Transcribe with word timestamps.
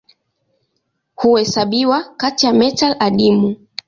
Huhesabiwa 1.15 2.03
kati 2.17 2.45
ya 2.45 2.53
metali 2.53 2.95
adimu. 2.99 3.55